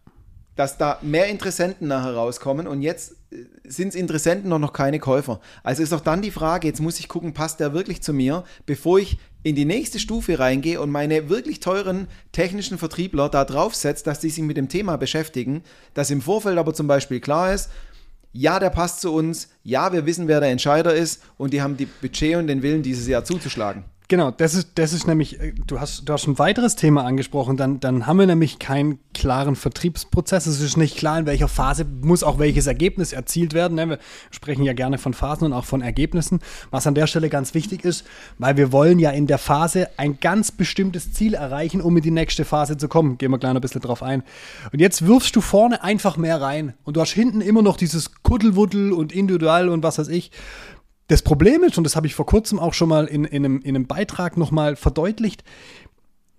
Dass 0.55 0.77
da 0.77 0.99
mehr 1.01 1.27
Interessenten 1.27 1.87
nachher 1.87 2.13
rauskommen. 2.13 2.67
Und 2.67 2.81
jetzt 2.81 3.15
sind 3.63 3.89
es 3.89 3.95
Interessenten 3.95 4.49
noch, 4.49 4.59
noch 4.59 4.73
keine 4.73 4.99
Käufer. 4.99 5.39
Also 5.63 5.81
ist 5.81 5.93
auch 5.93 6.01
dann 6.01 6.21
die 6.21 6.31
Frage, 6.31 6.67
jetzt 6.67 6.81
muss 6.81 6.99
ich 6.99 7.07
gucken, 7.07 7.33
passt 7.33 7.59
der 7.59 7.73
wirklich 7.73 8.01
zu 8.01 8.13
mir, 8.13 8.43
bevor 8.65 8.99
ich 8.99 9.17
in 9.43 9.55
die 9.55 9.65
nächste 9.65 9.99
Stufe 9.99 10.39
reingehe 10.39 10.81
und 10.81 10.91
meine 10.91 11.29
wirklich 11.29 11.61
teuren 11.61 12.07
technischen 12.31 12.77
Vertriebler 12.77 13.29
da 13.29 13.45
draufsetze, 13.45 14.03
dass 14.03 14.19
die 14.19 14.29
sich 14.29 14.43
mit 14.43 14.57
dem 14.57 14.69
Thema 14.69 14.97
beschäftigen, 14.97 15.63
dass 15.93 16.11
im 16.11 16.21
Vorfeld 16.21 16.57
aber 16.57 16.73
zum 16.73 16.87
Beispiel 16.87 17.19
klar 17.19 17.53
ist, 17.53 17.69
ja, 18.33 18.59
der 18.59 18.69
passt 18.69 19.01
zu 19.01 19.13
uns, 19.13 19.49
ja, 19.63 19.91
wir 19.91 20.05
wissen, 20.05 20.27
wer 20.27 20.39
der 20.39 20.49
Entscheider 20.49 20.93
ist 20.93 21.21
und 21.37 21.53
die 21.53 21.61
haben 21.61 21.77
die 21.77 21.85
Budget 21.85 22.35
und 22.35 22.47
den 22.47 22.61
Willen, 22.61 22.83
dieses 22.83 23.07
Jahr 23.07 23.25
zuzuschlagen. 23.25 23.83
Genau, 24.11 24.29
das 24.29 24.55
ist, 24.55 24.71
das 24.75 24.91
ist 24.91 25.07
nämlich, 25.07 25.39
äh, 25.39 25.53
du 25.67 25.79
hast, 25.79 26.03
du 26.03 26.11
hast 26.11 26.27
ein 26.27 26.37
weiteres 26.37 26.75
Thema 26.75 27.05
angesprochen, 27.05 27.55
dann, 27.55 27.79
dann 27.79 28.07
haben 28.07 28.19
wir 28.19 28.25
nämlich 28.25 28.59
keinen 28.59 28.99
klaren 29.13 29.55
Vertriebsprozess. 29.55 30.47
Es 30.47 30.59
ist 30.59 30.75
nicht 30.75 30.97
klar, 30.97 31.19
in 31.19 31.25
welcher 31.25 31.47
Phase 31.47 31.85
muss 31.85 32.21
auch 32.21 32.37
welches 32.37 32.67
Ergebnis 32.67 33.13
erzielt 33.13 33.53
werden. 33.53 33.75
Ne? 33.75 33.87
Wir 33.87 33.99
sprechen 34.29 34.63
ja 34.63 34.73
gerne 34.73 34.97
von 34.97 35.13
Phasen 35.13 35.45
und 35.45 35.53
auch 35.53 35.63
von 35.63 35.81
Ergebnissen, 35.81 36.41
was 36.71 36.87
an 36.87 36.93
der 36.93 37.07
Stelle 37.07 37.29
ganz 37.29 37.53
wichtig 37.53 37.85
ist, 37.85 38.05
weil 38.37 38.57
wir 38.57 38.73
wollen 38.73 38.99
ja 38.99 39.11
in 39.11 39.27
der 39.27 39.37
Phase 39.37 39.87
ein 39.95 40.19
ganz 40.19 40.51
bestimmtes 40.51 41.13
Ziel 41.13 41.33
erreichen, 41.33 41.79
um 41.79 41.95
in 41.95 42.03
die 42.03 42.11
nächste 42.11 42.43
Phase 42.43 42.75
zu 42.75 42.89
kommen. 42.89 43.17
Gehen 43.17 43.31
wir 43.31 43.37
gleich 43.37 43.55
ein 43.55 43.61
bisschen 43.61 43.79
drauf 43.79 44.03
ein. 44.03 44.23
Und 44.73 44.81
jetzt 44.81 45.07
wirfst 45.07 45.37
du 45.37 45.39
vorne 45.39 45.83
einfach 45.85 46.17
mehr 46.17 46.41
rein 46.41 46.73
und 46.83 46.97
du 46.97 47.01
hast 47.01 47.11
hinten 47.11 47.39
immer 47.39 47.61
noch 47.61 47.77
dieses 47.77 48.21
Kuddelwuddel 48.23 48.91
und 48.91 49.13
individual 49.13 49.69
und 49.69 49.83
was 49.83 49.99
weiß 49.99 50.09
ich. 50.09 50.31
Das 51.11 51.23
Problem 51.23 51.65
ist, 51.65 51.77
und 51.77 51.83
das 51.83 51.97
habe 51.97 52.07
ich 52.07 52.15
vor 52.15 52.25
kurzem 52.25 52.57
auch 52.57 52.73
schon 52.73 52.87
mal 52.87 53.05
in, 53.05 53.25
in, 53.25 53.43
einem, 53.43 53.59
in 53.59 53.75
einem 53.75 53.85
Beitrag 53.85 54.37
nochmal 54.37 54.77
verdeutlicht, 54.77 55.43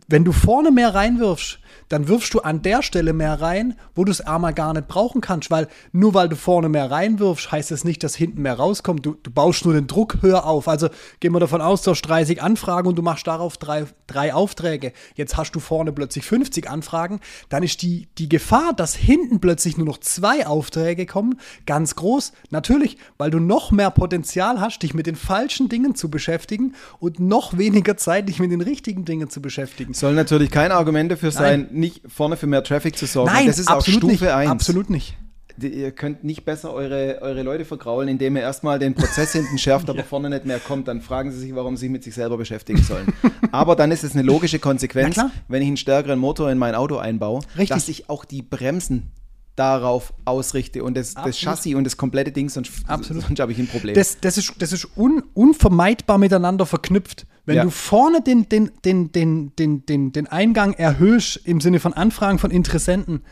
wenn 0.08 0.25
du 0.25 0.32
vorne 0.32 0.70
mehr 0.70 0.94
reinwirfst, 0.94 1.58
dann 1.88 2.08
wirfst 2.08 2.32
du 2.32 2.40
an 2.40 2.62
der 2.62 2.82
Stelle 2.82 3.12
mehr 3.12 3.40
rein, 3.40 3.75
wo 3.94 4.04
du 4.04 4.10
es 4.10 4.22
einmal 4.22 4.54
gar 4.54 4.72
nicht 4.72 4.88
brauchen 4.88 5.20
kannst, 5.20 5.50
weil 5.50 5.69
nur 5.93 6.14
weil 6.14 6.28
du 6.28 6.37
vorne 6.37 6.70
mehr 6.70 6.90
reinwirfst, 6.90 7.52
heißt 7.52 7.70
das 7.70 7.84
nicht, 7.84 8.02
dass 8.02 8.14
hinten 8.14 8.43
mehr 8.43 8.54
rauskommt. 8.54 9.04
Du, 9.04 9.16
du 9.22 9.31
baust 9.31 9.64
nur 9.64 9.75
den 9.75 9.87
Druck 9.87 10.22
höher 10.22 10.46
auf. 10.46 10.69
Also 10.69 10.88
gehen 11.20 11.32
wir 11.32 11.41
davon 11.41 11.60
aus, 11.60 11.82
du 11.82 11.91
hast 11.91 12.03
30 12.03 12.43
Anfragen 12.43 12.88
und 12.88 12.96
du 12.96 13.03
machst 13.03 13.27
darauf 13.27 13.58
drei, 13.58 13.84
drei 14.06 14.32
Aufträge. 14.32 14.93
Jetzt 15.17 15.36
hast 15.36 15.53
du 15.53 15.60
vorne 15.60 15.93
plötzlich 15.93 16.24
50 16.24 16.70
Anfragen. 16.70 17.20
Dann 17.50 17.62
ist 17.62 17.82
die, 17.82 18.08
die 18.17 18.29
Gefahr, 18.29 18.72
dass 18.72 18.94
hinten 18.94 19.41
plötzlich 19.41 19.77
nur 19.77 19.86
noch 19.86 19.98
zwei 19.98 20.46
Aufträge 20.46 21.05
kommen, 21.05 21.38
ganz 21.67 21.94
groß. 21.94 22.32
Natürlich, 22.50 22.96
weil 23.19 23.31
du 23.31 23.38
noch 23.38 23.70
mehr 23.70 23.91
Potenzial 23.91 24.60
hast, 24.60 24.82
dich 24.82 24.94
mit 24.94 25.06
den 25.06 25.17
falschen 25.17 25.69
Dingen 25.69 25.94
zu 25.94 26.10
beschäftigen 26.10 26.74
und 27.00 27.20
noch 27.20 27.58
weniger 27.58 27.98
Zeit, 27.98 28.29
dich 28.29 28.38
mit 28.38 28.50
den 28.50 28.62
richtigen 28.62 29.05
Dingen 29.05 29.29
zu 29.29 29.43
beschäftigen. 29.43 29.92
Soll 29.93 30.15
natürlich 30.15 30.51
kein 30.51 30.72
Argument 30.72 31.11
dafür 31.11 31.31
sein, 31.31 31.69
Nein 31.70 31.81
nicht 31.81 32.03
vorne 32.06 32.37
für 32.37 32.46
mehr 32.46 32.63
Traffic 32.63 32.96
zu 32.96 33.06
sorgen. 33.06 33.32
Nein, 33.32 33.46
das 33.46 33.58
ist 33.58 33.69
absolut 33.69 34.05
auch 34.05 34.08
Stufe 34.08 34.25
nicht, 34.25 34.34
1. 34.34 34.51
Absolut 34.51 34.91
nicht. 34.91 35.17
Ihr 35.61 35.91
könnt 35.91 36.25
nicht 36.25 36.44
besser 36.44 36.72
eure, 36.72 37.19
eure 37.20 37.43
Leute 37.43 37.65
vergraulen, 37.65 38.08
indem 38.08 38.37
ihr 38.37 38.43
erstmal 38.43 38.79
den 38.79 38.94
Prozess 38.94 39.32
hinten 39.32 39.58
schärft, 39.58 39.89
aber 39.91 39.99
ja. 39.99 40.05
vorne 40.05 40.31
nicht 40.31 40.46
mehr 40.46 40.58
kommt. 40.58 40.89
Dann 40.89 41.01
fragen 41.03 41.31
sie 41.31 41.39
sich, 41.39 41.55
warum 41.55 41.77
sie 41.77 41.89
mit 41.89 42.03
sich 42.03 42.15
selber 42.15 42.37
beschäftigen 42.37 42.82
sollen. 42.82 43.13
aber 43.53 43.77
dann 43.77 43.91
ist 43.91 44.03
es 44.03 44.15
eine 44.15 44.22
logische 44.22 44.58
Konsequenz, 44.58 45.20
wenn 45.49 45.63
ich 45.63 45.69
einen 45.69 45.77
stärkeren 45.77 46.19
Motor 46.19 46.51
in 46.51 46.58
mein 46.58 46.75
Auto 46.75 46.96
einbaue, 46.96 47.41
Richtig. 47.51 47.69
dass 47.69 47.89
ich 47.89 48.08
auch 48.08 48.25
die 48.25 48.43
Bremsen 48.43 49.11
darauf 49.56 50.15
ausrichte 50.25 50.82
und 50.82 50.97
das, 50.97 51.15
das 51.15 51.39
Chassis 51.39 51.75
und 51.75 51.85
das 51.85 51.97
komplette 51.97 52.32
Ding, 52.32 52.49
sonst, 52.49 52.73
sonst 52.87 53.41
habe 53.41 53.53
ich 53.53 53.59
ein 53.59 53.67
Problem. 53.67 53.94
Das, 53.94 54.19
das 54.21 54.39
ist, 54.39 54.55
das 54.59 54.73
ist 54.73 54.89
un, 54.97 55.23
unvermeidbar 55.35 56.19
miteinander 56.19 56.65
verknüpft. 56.65 57.27
Wenn 57.44 57.56
ja. 57.56 57.65
du 57.65 57.71
vorne 57.71 58.23
den, 58.23 58.49
den, 58.49 58.71
den, 58.85 59.13
den, 59.13 59.53
den, 59.56 59.85
den, 59.85 60.13
den 60.13 60.27
Eingang 60.29 60.75
erhöhst 60.75 61.41
im 61.44 61.61
Sinne 61.61 61.81
von 61.81 61.93
Anfragen 61.93 62.39
von 62.39 62.51
Interessenten 62.51 63.23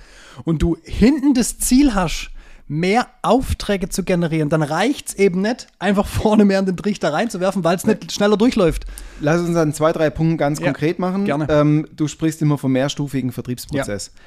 und 0.45 0.63
du 0.63 0.77
hinten 0.83 1.33
das 1.33 1.59
Ziel 1.59 1.95
hast, 1.95 2.31
mehr 2.67 3.09
Aufträge 3.23 3.89
zu 3.89 4.05
generieren, 4.05 4.49
dann 4.49 4.63
reicht 4.63 5.09
es 5.09 5.15
eben 5.15 5.43
nicht, 5.43 5.67
einfach 5.79 6.07
vorne 6.07 6.45
mehr 6.45 6.61
in 6.61 6.67
den 6.67 6.77
Trichter 6.77 7.13
reinzuwerfen, 7.13 7.65
weil 7.65 7.77
es 7.77 7.85
nicht 7.85 8.13
schneller 8.13 8.37
durchläuft. 8.37 8.85
Lass 9.21 9.41
uns 9.41 9.57
an 9.57 9.73
zwei, 9.73 9.93
drei 9.93 10.11
Punkten 10.11 10.37
ganz 10.37 10.61
ja, 10.61 10.67
konkret 10.67 10.99
machen. 10.99 11.25
Gerne. 11.25 11.47
Ähm, 11.49 11.89
du 11.97 12.07
sprichst 12.07 12.41
immer 12.43 12.59
vom 12.59 12.73
mehrstufigen 12.73 13.33
Vertriebsprozess. 13.33 14.13
Ja. 14.15 14.23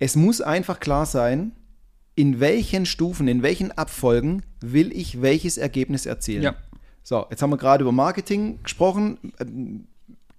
Es 0.00 0.16
muss 0.16 0.40
einfach 0.40 0.80
klar 0.80 1.06
sein, 1.06 1.52
in 2.16 2.40
welchen 2.40 2.86
Stufen, 2.86 3.28
in 3.28 3.44
welchen 3.44 3.70
Abfolgen 3.70 4.42
will 4.60 4.92
ich 4.92 5.22
welches 5.22 5.56
Ergebnis 5.56 6.06
erzielen. 6.06 6.42
Ja. 6.42 6.56
So, 7.04 7.26
jetzt 7.30 7.40
haben 7.42 7.50
wir 7.50 7.56
gerade 7.56 7.82
über 7.82 7.92
Marketing 7.92 8.60
gesprochen. 8.62 9.18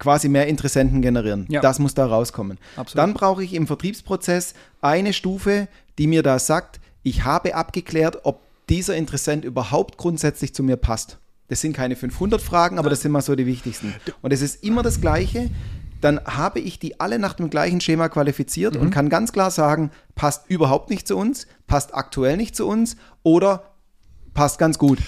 quasi 0.01 0.29
mehr 0.29 0.47
Interessenten 0.47 1.01
generieren. 1.01 1.45
Ja. 1.47 1.61
Das 1.61 1.79
muss 1.79 1.93
da 1.93 2.05
rauskommen. 2.05 2.57
Absolut. 2.75 2.97
Dann 2.97 3.13
brauche 3.13 3.43
ich 3.43 3.53
im 3.53 3.67
Vertriebsprozess 3.67 4.55
eine 4.81 5.13
Stufe, 5.13 5.67
die 5.97 6.07
mir 6.07 6.23
da 6.23 6.39
sagt, 6.39 6.79
ich 7.03 7.23
habe 7.23 7.55
abgeklärt, 7.55 8.19
ob 8.23 8.41
dieser 8.67 8.95
Interessent 8.95 9.45
überhaupt 9.45 9.97
grundsätzlich 9.97 10.55
zu 10.55 10.63
mir 10.63 10.75
passt. 10.75 11.19
Das 11.49 11.61
sind 11.61 11.73
keine 11.73 11.95
500 11.95 12.41
Fragen, 12.41 12.79
aber 12.79 12.89
das 12.89 13.01
sind 13.01 13.11
mal 13.11 13.21
so 13.21 13.35
die 13.35 13.45
wichtigsten. 13.45 13.93
Und 14.21 14.33
es 14.33 14.41
ist 14.41 14.63
immer 14.63 14.81
das 14.81 15.01
Gleiche. 15.01 15.49
Dann 16.01 16.19
habe 16.25 16.59
ich 16.59 16.79
die 16.79 16.99
alle 16.99 17.19
nach 17.19 17.33
dem 17.33 17.49
gleichen 17.49 17.79
Schema 17.81 18.09
qualifiziert 18.09 18.75
Mhm. 18.75 18.81
und 18.81 18.89
kann 18.91 19.09
ganz 19.09 19.31
klar 19.31 19.51
sagen, 19.51 19.91
passt 20.15 20.49
überhaupt 20.49 20.89
nicht 20.89 21.07
zu 21.07 21.15
uns, 21.17 21.47
passt 21.67 21.93
aktuell 21.95 22.37
nicht 22.37 22.55
zu 22.55 22.67
uns 22.67 22.97
oder 23.23 23.63
passt 24.33 24.57
ganz 24.59 24.77
gut. 24.77 24.99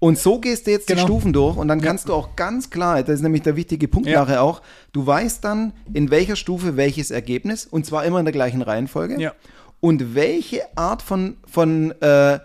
Und 0.00 0.16
so 0.16 0.38
gehst 0.40 0.66
du 0.66 0.70
jetzt 0.70 0.86
Genau. 0.86 1.00
die 1.00 1.06
Stufen 1.06 1.32
durch 1.32 1.56
und 1.56 1.66
dann 1.68 1.80
kannst 1.80 2.08
du 2.08 2.14
auch 2.14 2.36
ganz 2.36 2.70
klar, 2.70 3.02
das 3.02 3.16
ist 3.16 3.22
nämlich 3.22 3.42
der 3.42 3.56
wichtige 3.56 3.88
Punkt 3.88 4.08
Ja. 4.08 4.20
nachher 4.20 4.42
auch, 4.42 4.62
du 4.92 5.04
weißt 5.06 5.44
dann, 5.44 5.72
in 5.92 6.10
welcher 6.10 6.36
Stufe 6.36 6.76
welches 6.76 7.10
Ergebnis 7.10 7.66
und 7.66 7.84
zwar 7.84 8.04
immer 8.04 8.20
in 8.20 8.24
der 8.24 8.32
gleichen 8.32 8.62
Reihenfolge 8.62 9.20
Ja. 9.20 9.32
und 9.80 10.14
welche 10.14 10.62
Art 10.76 11.02
von, 11.02 11.36
von 11.46 11.90
äh, 12.00 12.38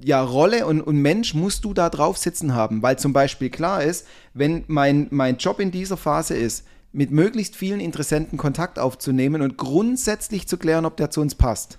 ja, 0.00 0.20
Rolle 0.20 0.66
und, 0.66 0.80
und 0.82 0.96
Mensch 1.00 1.32
musst 1.32 1.64
du 1.64 1.72
da 1.72 1.88
drauf 1.90 2.18
sitzen 2.18 2.54
haben, 2.54 2.82
weil 2.82 2.98
zum 2.98 3.12
Beispiel 3.12 3.50
klar 3.50 3.82
ist, 3.84 4.04
wenn 4.34 4.64
mein, 4.66 5.06
mein 5.10 5.36
Job 5.38 5.60
in 5.60 5.70
dieser 5.70 5.96
Phase 5.96 6.34
ist, 6.36 6.66
mit 6.96 7.10
möglichst 7.10 7.56
vielen 7.56 7.80
Interessenten 7.80 8.38
Kontakt 8.38 8.78
aufzunehmen 8.78 9.42
und 9.42 9.56
grundsätzlich 9.56 10.48
zu 10.48 10.56
klären, 10.56 10.84
ob 10.84 10.96
der 10.96 11.10
zu 11.10 11.20
uns 11.20 11.34
passt 11.34 11.78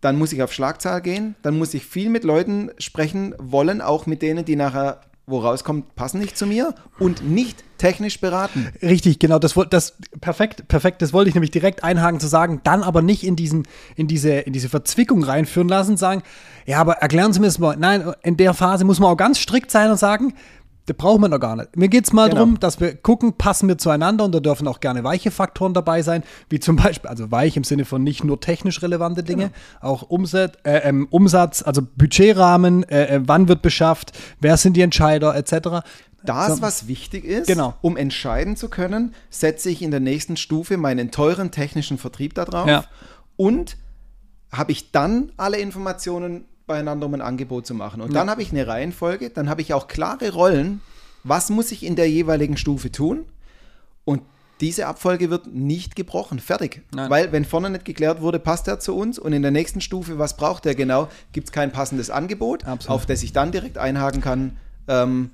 dann 0.00 0.16
muss 0.16 0.32
ich 0.32 0.42
auf 0.42 0.52
Schlagzahl 0.52 1.00
gehen, 1.02 1.34
dann 1.42 1.58
muss 1.58 1.74
ich 1.74 1.84
viel 1.84 2.08
mit 2.08 2.24
Leuten 2.24 2.70
sprechen 2.78 3.34
wollen, 3.38 3.80
auch 3.80 4.06
mit 4.06 4.22
denen, 4.22 4.44
die 4.44 4.56
nachher, 4.56 5.00
wo 5.26 5.40
rauskommt, 5.40 5.94
passen 5.96 6.20
nicht 6.20 6.38
zu 6.38 6.46
mir 6.46 6.74
und 6.98 7.28
nicht 7.28 7.64
technisch 7.78 8.20
beraten. 8.20 8.68
Richtig, 8.80 9.18
genau, 9.18 9.38
das, 9.38 9.54
das 9.70 9.96
perfekt, 10.20 10.68
perfekt, 10.68 11.02
das 11.02 11.12
wollte 11.12 11.28
ich 11.28 11.34
nämlich 11.34 11.50
direkt 11.50 11.84
einhaken 11.84 12.20
zu 12.20 12.28
sagen, 12.28 12.60
dann 12.64 12.82
aber 12.82 13.02
nicht 13.02 13.24
in 13.24 13.36
diesen, 13.36 13.66
in 13.96 14.06
diese, 14.06 14.30
in 14.30 14.52
diese 14.52 14.68
Verzwickung 14.68 15.22
reinführen 15.22 15.68
lassen, 15.68 15.96
sagen, 15.96 16.22
ja, 16.64 16.78
aber 16.78 16.94
erklären 16.94 17.32
Sie 17.32 17.40
mir 17.40 17.46
das 17.46 17.58
mal. 17.58 17.76
Nein, 17.76 18.12
in 18.22 18.36
der 18.36 18.54
Phase 18.54 18.84
muss 18.84 19.00
man 19.00 19.10
auch 19.10 19.16
ganz 19.16 19.38
strikt 19.38 19.70
sein 19.70 19.90
und 19.90 19.98
sagen, 19.98 20.34
das 20.88 20.96
brauchen 20.96 21.20
wir 21.22 21.28
noch 21.28 21.40
gar 21.40 21.56
nicht. 21.56 21.76
Mir 21.76 21.88
geht 21.88 22.04
es 22.04 22.12
mal 22.12 22.24
Genau. 22.28 22.36
darum, 22.36 22.60
dass 22.60 22.80
wir 22.80 22.94
gucken, 22.96 23.34
passen 23.34 23.68
wir 23.68 23.78
zueinander 23.78 24.24
und 24.24 24.34
da 24.34 24.40
dürfen 24.40 24.66
auch 24.68 24.80
gerne 24.80 25.04
weiche 25.04 25.30
Faktoren 25.30 25.74
dabei 25.74 26.02
sein, 26.02 26.22
wie 26.48 26.60
zum 26.60 26.76
Beispiel, 26.76 27.08
also 27.08 27.30
weich 27.30 27.56
im 27.56 27.64
Sinne 27.64 27.84
von 27.84 28.02
nicht 28.02 28.24
nur 28.24 28.40
technisch 28.40 28.82
relevante 28.82 29.22
Dinge, 29.22 29.50
auch 29.80 30.02
Umsatz, 30.02 30.54
äh, 30.64 30.78
ähm, 30.88 31.06
Umsatz, 31.10 31.62
also 31.62 31.82
Budgetrahmen, 31.82 32.82
äh, 32.84 33.16
äh, 33.16 33.20
wann 33.24 33.48
wird 33.48 33.62
beschafft, 33.62 34.12
wer 34.40 34.56
sind 34.56 34.76
die 34.76 34.82
Entscheider, 34.82 35.34
etc. 35.36 35.82
Das, 36.24 36.56
So. 36.56 36.62
was 36.62 36.88
wichtig 36.88 37.24
ist, 37.24 37.46
Genau. 37.46 37.74
um 37.80 37.96
entscheiden 37.96 38.56
zu 38.56 38.68
können, 38.68 39.14
setze 39.30 39.70
ich 39.70 39.82
in 39.82 39.90
der 39.90 40.00
nächsten 40.00 40.36
Stufe 40.36 40.76
meinen 40.76 41.10
teuren 41.10 41.50
technischen 41.50 41.98
Vertrieb 41.98 42.34
da 42.34 42.44
drauf 42.44 42.66
Ja. 42.68 42.84
und 43.36 43.76
habe 44.50 44.72
ich 44.72 44.90
dann 44.92 45.30
alle 45.36 45.58
Informationen 45.58 46.46
beieinander, 46.68 47.06
um 47.06 47.14
ein 47.14 47.20
Angebot 47.20 47.66
zu 47.66 47.74
machen. 47.74 48.00
Und 48.00 48.14
dann 48.14 48.30
habe 48.30 48.42
ich 48.42 48.52
eine 48.52 48.68
Reihenfolge, 48.68 49.30
dann 49.30 49.50
habe 49.50 49.60
ich 49.62 49.74
auch 49.74 49.88
klare 49.88 50.32
Rollen, 50.32 50.80
was 51.24 51.50
muss 51.50 51.72
ich 51.72 51.84
in 51.84 51.96
der 51.96 52.08
jeweiligen 52.08 52.56
Stufe 52.56 52.92
tun 52.92 53.24
und 54.04 54.22
diese 54.60 54.86
Abfolge 54.86 55.30
wird 55.30 55.46
nicht 55.54 55.94
gebrochen, 55.96 56.40
fertig. 56.40 56.82
Nein. 56.92 57.10
Weil 57.10 57.32
wenn 57.32 57.44
vorne 57.44 57.70
nicht 57.70 57.84
geklärt 57.84 58.20
wurde, 58.20 58.38
passt 58.38 58.66
er 58.66 58.80
zu 58.80 58.96
uns 58.96 59.18
und 59.18 59.32
in 59.32 59.42
der 59.42 59.50
nächsten 59.50 59.80
Stufe, 59.80 60.18
was 60.18 60.36
braucht 60.36 60.66
er 60.66 60.74
genau, 60.74 61.08
gibt 61.32 61.48
es 61.48 61.52
kein 61.52 61.70
passendes 61.70 62.10
Angebot, 62.10 62.64
Absolut. 62.64 62.94
auf 62.94 63.06
das 63.06 63.22
ich 63.22 63.32
dann 63.32 63.52
direkt 63.52 63.78
einhaken 63.78 64.20
kann, 64.20 64.56
ähm, 64.88 65.30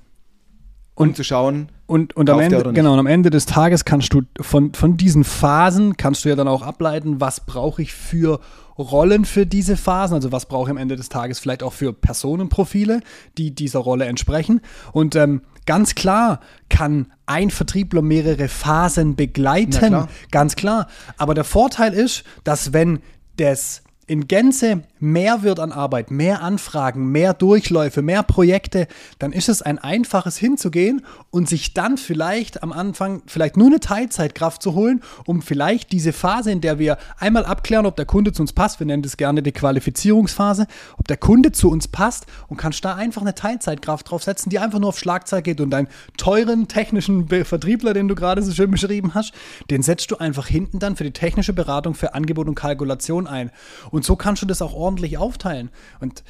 um 0.95 1.13
zu 1.13 1.23
schauen, 1.23 1.69
Und, 1.87 2.15
und 2.15 2.29
am 2.29 2.39
Ende, 2.39 2.73
genau, 2.73 2.93
und 2.93 2.99
am 2.99 3.05
Ende 3.05 3.29
des 3.29 3.45
Tages 3.45 3.85
kannst 3.85 4.13
du 4.13 4.21
von, 4.41 4.73
von 4.73 4.97
diesen 4.97 5.23
Phasen 5.23 5.97
kannst 5.97 6.25
du 6.25 6.29
ja 6.29 6.35
dann 6.35 6.47
auch 6.47 6.61
ableiten, 6.61 7.21
was 7.21 7.41
brauche 7.41 7.81
ich 7.81 7.93
für 7.93 8.39
Rollen 8.77 9.23
für 9.25 9.45
diese 9.45 9.77
Phasen, 9.77 10.15
also 10.15 10.31
was 10.31 10.47
brauche 10.47 10.67
ich 10.67 10.71
am 10.71 10.77
Ende 10.77 10.95
des 10.95 11.09
Tages 11.09 11.39
vielleicht 11.39 11.63
auch 11.63 11.73
für 11.73 11.93
Personenprofile, 11.93 13.01
die 13.37 13.53
dieser 13.53 13.79
Rolle 13.79 14.05
entsprechen. 14.05 14.61
Und 14.91 15.15
ähm, 15.15 15.41
ganz 15.65 15.95
klar 15.95 16.39
kann 16.69 17.11
ein 17.25 17.51
Vertriebler 17.51 18.01
mehrere 18.01 18.47
Phasen 18.47 19.15
begleiten, 19.15 19.87
klar. 19.87 20.09
ganz 20.31 20.55
klar. 20.55 20.87
Aber 21.17 21.33
der 21.33 21.45
Vorteil 21.45 21.93
ist, 21.93 22.23
dass 22.43 22.73
wenn 22.73 22.99
das 23.37 23.83
in 24.07 24.27
Gänze 24.27 24.83
mehr 25.05 25.43
wird 25.43 25.59
an 25.59 25.71
Arbeit, 25.71 26.11
mehr 26.11 26.41
Anfragen, 26.41 27.11
mehr 27.11 27.33
Durchläufe, 27.33 28.01
mehr 28.01 28.23
Projekte, 28.23 28.87
dann 29.19 29.31
ist 29.31 29.47
es 29.47 29.61
ein 29.61 29.79
einfaches 29.79 30.37
hinzugehen 30.37 31.05
und 31.29 31.47
sich 31.47 31.73
dann 31.73 31.97
vielleicht 31.97 32.63
am 32.63 32.73
Anfang 32.73 33.21
vielleicht 33.27 33.55
nur 33.55 33.67
eine 33.67 33.79
Teilzeitkraft 33.79 34.61
zu 34.61 34.73
holen, 34.73 35.01
um 35.25 35.41
vielleicht 35.41 35.91
diese 35.91 36.11
Phase, 36.11 36.51
in 36.51 36.61
der 36.61 36.79
wir 36.79 36.97
einmal 37.17 37.45
abklären, 37.45 37.85
ob 37.85 37.95
der 37.95 38.05
Kunde 38.05 38.33
zu 38.33 38.41
uns 38.41 38.51
passt, 38.51 38.79
wir 38.79 38.87
nennen 38.87 39.03
das 39.03 39.17
gerne 39.17 39.41
die 39.41 39.51
Qualifizierungsphase, 39.51 40.67
ob 40.97 41.07
der 41.07 41.17
Kunde 41.17 41.51
zu 41.51 41.69
uns 41.69 41.87
passt 41.87 42.25
und 42.47 42.57
kannst 42.57 42.83
da 42.83 42.95
einfach 42.95 43.21
eine 43.21 43.35
Teilzeitkraft 43.35 44.09
draufsetzen, 44.09 44.49
die 44.49 44.59
einfach 44.59 44.79
nur 44.79 44.89
auf 44.89 44.99
Schlagzahl 44.99 45.41
geht 45.41 45.61
und 45.61 45.69
deinen 45.69 45.87
teuren 46.17 46.67
technischen 46.67 47.27
Vertriebler, 47.27 47.93
den 47.93 48.07
du 48.07 48.15
gerade 48.15 48.41
so 48.41 48.51
schön 48.51 48.71
beschrieben 48.71 49.13
hast, 49.13 49.33
den 49.69 49.83
setzt 49.83 50.11
du 50.11 50.17
einfach 50.17 50.47
hinten 50.47 50.79
dann 50.79 50.95
für 50.95 51.03
die 51.03 51.11
technische 51.11 51.53
Beratung 51.53 51.93
für 51.93 52.13
Angebot 52.13 52.47
und 52.47 52.55
Kalkulation 52.55 53.27
ein. 53.27 53.51
Und 53.91 54.03
so 54.03 54.15
kannst 54.15 54.41
du 54.41 54.45
das 54.45 54.61
auch 54.61 54.73
ordentlich 54.73 54.94
aufteilen. 55.17 55.69
Und 55.99 56.23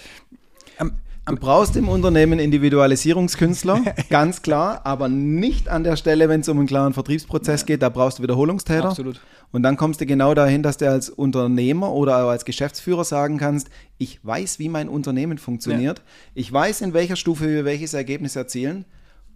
am, 0.77 0.93
Du 1.27 1.35
brauchst 1.37 1.75
im 1.75 1.89
Unternehmen 1.89 2.37
Individualisierungskünstler, 2.37 3.81
ganz 4.11 4.43
klar, 4.43 4.81
aber 4.85 5.09
nicht 5.09 5.69
an 5.69 5.83
der 5.83 5.95
Stelle, 5.95 6.29
wenn 6.29 6.41
es 6.41 6.49
um 6.49 6.59
einen 6.59 6.67
klaren 6.67 6.93
Vertriebsprozess 6.93 7.65
geht, 7.65 7.81
da 7.81 7.89
brauchst 7.89 8.19
du 8.19 8.23
Wiederholungstäter. 8.23 8.89
Absolut. 8.89 9.19
Und 9.51 9.63
dann 9.63 9.75
kommst 9.75 10.01
du 10.01 10.05
genau 10.05 10.35
dahin, 10.35 10.61
dass 10.61 10.77
du 10.77 10.87
als 10.87 11.09
Unternehmer 11.09 11.91
oder 11.93 12.23
auch 12.23 12.29
als 12.29 12.45
Geschäftsführer 12.45 13.03
sagen 13.05 13.39
kannst, 13.39 13.69
ich 13.97 14.23
weiß, 14.23 14.59
wie 14.59 14.69
mein 14.69 14.87
Unternehmen 14.87 15.39
funktioniert, 15.39 16.03
ich 16.35 16.51
weiß, 16.53 16.81
in 16.81 16.93
welcher 16.93 17.15
Stufe 17.15 17.47
wir 17.47 17.65
welches 17.65 17.95
Ergebnis 17.95 18.35
erzielen 18.35 18.85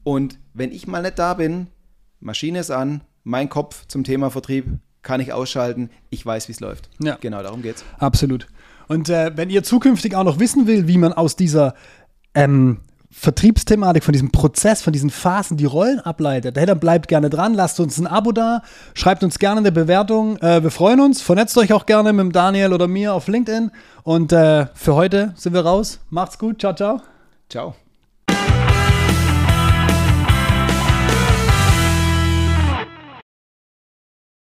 und 0.04 0.38
wenn 0.54 0.72
ich 0.72 0.86
mal 0.86 1.02
nicht 1.02 1.18
da 1.18 1.34
bin, 1.34 1.68
Maschine 2.20 2.60
ist 2.60 2.70
an, 2.70 3.02
mein 3.24 3.50
Kopf 3.50 3.88
zum 3.88 4.04
Thema 4.04 4.30
Vertrieb 4.30 4.66
kann 5.02 5.22
ich 5.22 5.34
ausschalten, 5.34 5.90
ich 6.10 6.26
weiß, 6.26 6.50
wie 6.50 6.52
es 6.52 6.60
läuft. 6.60 6.90
Ja. 7.02 7.18
Genau, 7.20 7.42
darum 7.42 7.62
geht's. 7.62 7.84
Absolut. 7.98 8.48
Und 8.90 9.08
äh, 9.08 9.32
wenn 9.36 9.50
ihr 9.50 9.64
zukünftig 9.64 10.16
auch 10.16 10.24
noch 10.24 10.40
wissen 10.40 10.68
will, 10.68 10.88
wie 10.88 10.98
man 10.98 11.14
aus 11.14 11.36
dieser 11.36 11.76
ähm, 12.34 12.80
Vertriebsthematik, 13.12 14.04
von 14.04 14.14
diesem 14.14 14.32
Prozess, 14.32 14.82
von 14.82 14.94
diesen 14.94 15.12
Phasen 15.12 15.58
die 15.58 15.66
Rollen 15.66 16.00
ableitet, 16.00 16.58
hey, 16.58 16.66
dann 16.66 16.80
bleibt 16.80 17.08
gerne 17.08 17.30
dran, 17.30 17.54
lasst 17.54 17.80
uns 17.80 17.98
ein 18.00 18.08
Abo 18.08 18.32
da, 18.32 18.64
schreibt 18.96 19.24
uns 19.24 19.40
gerne 19.40 19.60
eine 19.60 19.72
Bewertung. 19.72 20.38
Äh, 20.38 20.64
wir 20.64 20.72
freuen 20.72 21.00
uns, 21.00 21.22
vernetzt 21.22 21.58
euch 21.58 21.72
auch 21.72 21.86
gerne 21.86 22.14
mit 22.14 22.36
Daniel 22.36 22.74
oder 22.74 22.88
mir 22.88 23.14
auf 23.14 23.28
LinkedIn. 23.28 23.72
Und 24.04 24.34
äh, 24.34 24.66
für 24.74 24.96
heute 24.96 25.34
sind 25.36 25.54
wir 25.54 25.62
raus. 25.62 26.00
Macht's 26.10 26.40
gut, 26.40 26.60
ciao, 26.60 26.74
ciao. 26.74 27.02
Ciao. 27.48 27.76